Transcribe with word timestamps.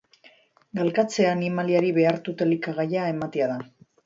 Galkatzea 0.79 1.33
animaliari 1.33 1.93
behartuta 1.99 2.47
elikagaia 2.49 3.05
ematea 3.15 3.53
da. 3.55 3.61